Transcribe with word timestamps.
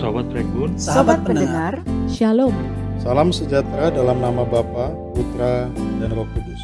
Sobat 0.00 0.32
Breakbun, 0.32 0.80
Sobat 0.80 1.20
pendengar, 1.28 1.76
Shalom. 2.08 2.56
Salam 3.04 3.28
sejahtera 3.28 3.92
dalam 3.92 4.16
nama 4.16 4.48
Bapa, 4.48 4.96
Putra, 5.12 5.68
dan 6.00 6.08
Roh 6.16 6.24
Kudus. 6.32 6.56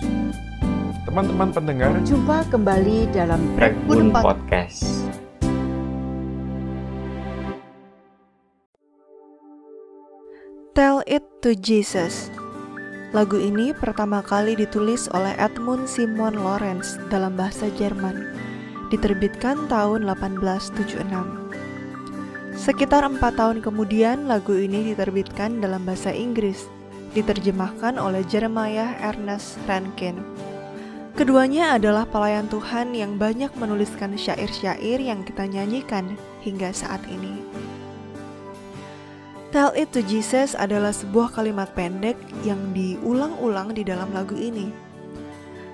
teman-teman 1.05 1.53
pendengar, 1.53 1.93
jumpa 2.09 2.49
kembali 2.49 3.13
dalam 3.13 3.37
Breakbun 3.53 4.09
Podcast. 4.09 4.25
Podcast. 4.25 4.81
Tell 10.73 11.05
It 11.05 11.29
to 11.45 11.53
Jesus. 11.53 12.33
Lagu 13.13 13.37
ini 13.37 13.77
pertama 13.77 14.25
kali 14.25 14.57
ditulis 14.57 15.13
oleh 15.13 15.37
Edmund 15.37 15.85
Simon 15.93 16.41
Lorenz 16.41 16.97
dalam 17.13 17.37
bahasa 17.37 17.69
Jerman. 17.77 18.33
Diterbitkan 18.89 19.69
tahun 19.69 20.09
1876. 20.09 21.47
Sekitar 22.57 23.05
empat 23.05 23.37
tahun 23.37 23.61
kemudian, 23.61 24.25
lagu 24.25 24.57
ini 24.57 24.91
diterbitkan 24.91 25.61
dalam 25.61 25.85
bahasa 25.85 26.09
Inggris, 26.09 26.65
diterjemahkan 27.13 28.01
oleh 28.01 28.25
Jeremiah 28.25 28.97
Ernest 29.05 29.61
Rankin. 29.69 30.17
Keduanya 31.17 31.77
adalah 31.77 32.09
pelayan 32.09 32.49
Tuhan 32.49 32.97
yang 32.97 33.21
banyak 33.21 33.53
menuliskan 33.61 34.17
syair-syair 34.17 35.01
yang 35.01 35.21
kita 35.25 35.45
nyanyikan 35.45 36.17
hingga 36.45 36.73
saat 36.73 37.01
ini. 37.09 37.45
Tell 39.53 39.73
It 39.73 39.93
to 39.97 40.05
Jesus 40.05 40.53
adalah 40.53 40.93
sebuah 40.93 41.33
kalimat 41.37 41.73
pendek 41.73 42.21
yang 42.45 42.61
diulang-ulang 42.77 43.73
di 43.73 43.85
dalam 43.85 44.13
lagu 44.13 44.37
ini. 44.37 44.69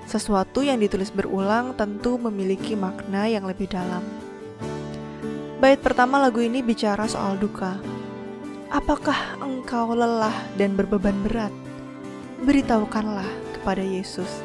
Sesuatu 0.06 0.62
yang 0.62 0.78
ditulis 0.78 1.10
berulang 1.10 1.74
tentu 1.74 2.18
memiliki 2.23 2.78
makna 2.78 3.26
yang 3.26 3.42
lebih 3.42 3.66
dalam. 3.66 4.21
Bait 5.62 5.79
pertama 5.79 6.19
lagu 6.19 6.43
ini 6.43 6.59
bicara 6.59 7.07
soal 7.07 7.38
duka. 7.38 7.79
Apakah 8.66 9.38
engkau 9.38 9.95
lelah 9.95 10.35
dan 10.59 10.74
berbeban 10.74 11.15
berat? 11.23 11.54
Beritahukanlah 12.43 13.30
kepada 13.54 13.79
Yesus. 13.79 14.43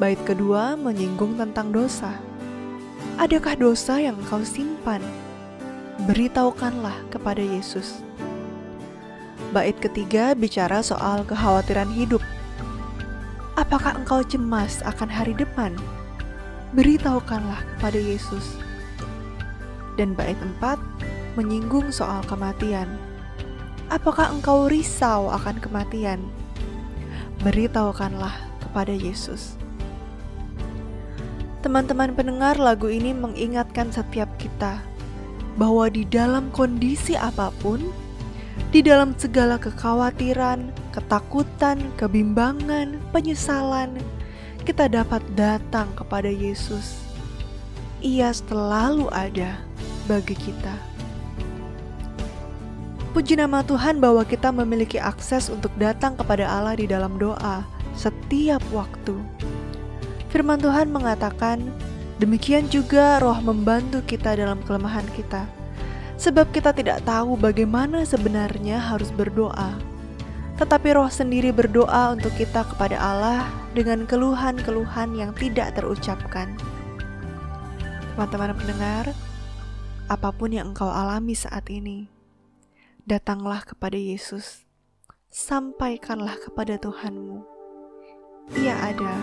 Bait 0.00 0.16
kedua 0.24 0.72
menyinggung 0.72 1.36
tentang 1.36 1.68
dosa. 1.68 2.16
Adakah 3.20 3.60
dosa 3.60 4.00
yang 4.00 4.16
engkau 4.24 4.40
simpan? 4.40 5.04
Beritahukanlah 6.08 6.96
kepada 7.12 7.44
Yesus. 7.44 8.00
Bait 9.52 9.76
ketiga 9.76 10.32
bicara 10.32 10.80
soal 10.80 11.28
kekhawatiran 11.28 11.92
hidup. 11.92 12.24
Apakah 13.52 14.00
engkau 14.00 14.24
cemas 14.24 14.80
akan 14.80 15.12
hari 15.12 15.36
depan? 15.36 15.76
Beritahukanlah 16.72 17.60
kepada 17.76 18.00
Yesus. 18.00 18.69
Dan 20.00 20.16
bait 20.16 20.40
empat 20.40 20.80
menyinggung 21.36 21.92
soal 21.92 22.24
kematian. 22.24 22.88
Apakah 23.92 24.32
engkau 24.32 24.64
risau 24.64 25.28
akan 25.28 25.60
kematian? 25.60 26.24
Beritahukanlah 27.44 28.32
kepada 28.64 28.96
Yesus. 28.96 29.60
Teman-teman 31.60 32.16
pendengar 32.16 32.56
lagu 32.56 32.88
ini 32.88 33.12
mengingatkan 33.12 33.92
setiap 33.92 34.32
kita 34.40 34.80
bahwa 35.60 35.92
di 35.92 36.08
dalam 36.08 36.48
kondisi 36.48 37.12
apa 37.12 37.52
pun, 37.60 37.84
di 38.72 38.80
dalam 38.80 39.12
segala 39.20 39.60
kekhawatiran, 39.60 40.72
ketakutan, 40.96 41.76
kebimbangan, 42.00 42.96
penyesalan, 43.12 44.00
kita 44.64 44.88
dapat 44.88 45.20
datang 45.36 45.92
kepada 45.92 46.32
Yesus. 46.32 47.04
Ia 48.00 48.32
selalu 48.32 49.12
ada 49.12 49.69
bagi 50.10 50.34
kita. 50.34 50.74
Puji 53.14 53.38
nama 53.38 53.62
Tuhan 53.62 54.02
bahwa 54.02 54.26
kita 54.26 54.50
memiliki 54.50 54.98
akses 54.98 55.46
untuk 55.46 55.70
datang 55.78 56.18
kepada 56.18 56.50
Allah 56.50 56.74
di 56.74 56.90
dalam 56.90 57.14
doa 57.14 57.62
setiap 57.94 58.58
waktu. 58.74 59.14
Firman 60.34 60.58
Tuhan 60.58 60.90
mengatakan, 60.90 61.62
demikian 62.18 62.66
juga 62.66 63.22
roh 63.22 63.38
membantu 63.38 64.02
kita 64.02 64.34
dalam 64.34 64.58
kelemahan 64.66 65.06
kita. 65.14 65.46
Sebab 66.18 66.50
kita 66.54 66.74
tidak 66.74 67.02
tahu 67.06 67.34
bagaimana 67.38 68.02
sebenarnya 68.02 68.78
harus 68.78 69.10
berdoa. 69.14 69.74
Tetapi 70.58 70.88
roh 70.94 71.10
sendiri 71.10 71.50
berdoa 71.50 72.14
untuk 72.14 72.30
kita 72.38 72.66
kepada 72.66 72.94
Allah 72.98 73.46
dengan 73.74 74.06
keluhan-keluhan 74.06 75.18
yang 75.18 75.34
tidak 75.34 75.74
terucapkan. 75.74 76.54
Teman-teman 78.14 78.52
pendengar, 78.52 79.16
apa 80.10 80.34
pun 80.34 80.50
yang 80.50 80.74
engkau 80.74 80.90
alami 80.90 81.38
saat 81.38 81.70
ini, 81.70 82.10
datanglah 83.06 83.62
kepada 83.62 83.94
Yesus. 83.94 84.66
Sampaikanlah 85.30 86.34
kepada 86.42 86.74
Tuhanmu. 86.82 87.46
Ia 88.58 88.74
ada 88.90 89.14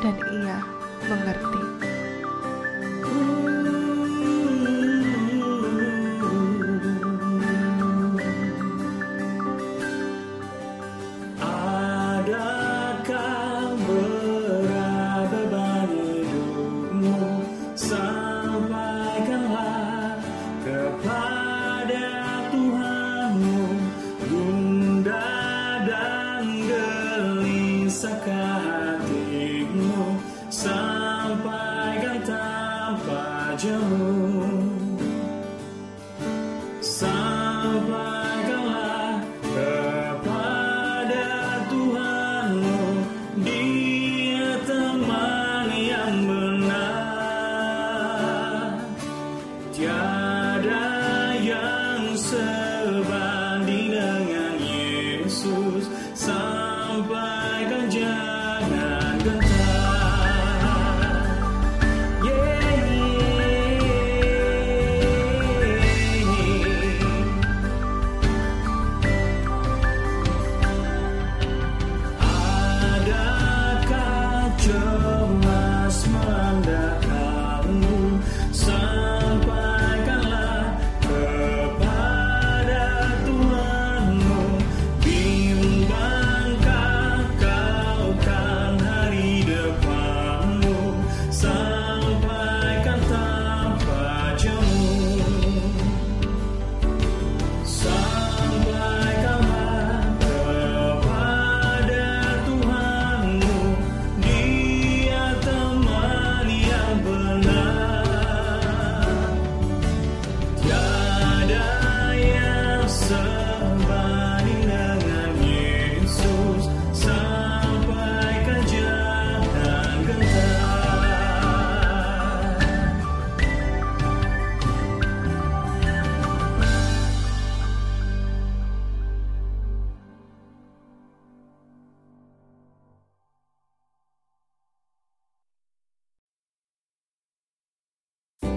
dan 0.00 0.16
ia 0.40 0.64
mengerti. 1.04 1.75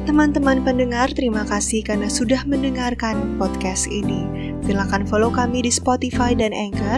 Teman-teman 0.10 0.66
pendengar, 0.66 1.14
terima 1.14 1.46
kasih 1.46 1.86
karena 1.86 2.10
sudah 2.10 2.42
mendengarkan 2.50 3.38
podcast 3.38 3.86
ini. 3.86 4.26
Silakan 4.66 5.06
follow 5.06 5.30
kami 5.30 5.62
di 5.62 5.70
Spotify 5.70 6.34
dan 6.34 6.50
Anchor, 6.50 6.98